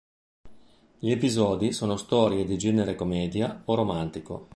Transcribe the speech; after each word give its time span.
Gli 0.97 1.11
episodi 1.11 1.71
sono 1.71 1.95
storie 1.95 2.43
di 2.43 2.57
genere 2.57 2.95
commedia 2.95 3.61
o 3.65 3.75
romantico. 3.75 4.49